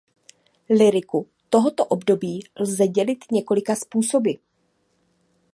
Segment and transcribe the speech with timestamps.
[0.69, 4.31] Lyriku tohoto období lze dělit několika způsoby.